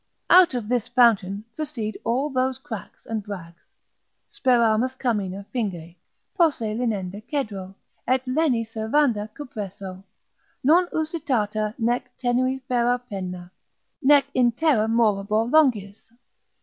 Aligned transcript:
Out 0.31 0.55
of 0.55 0.67
this 0.67 0.87
fountain 0.87 1.45
proceed 1.55 1.95
all 2.03 2.31
those 2.31 2.57
cracks 2.57 3.01
and 3.05 3.21
brags,—speramus 3.21 4.97
carmina 4.97 5.45
fingi 5.53 5.95
Posse 6.35 6.73
linenda 6.73 7.21
cedro, 7.21 7.75
et 8.07 8.25
leni 8.25 8.65
servanda 8.65 9.29
cupresso—Non 9.35 10.87
usitata 10.87 11.75
nec 11.77 12.09
tenui 12.17 12.61
ferar 12.67 12.97
penna.—nec 13.07 14.25
in 14.33 14.51
terra 14.53 14.87
morabor 14.87 15.47
longius. 15.47 15.99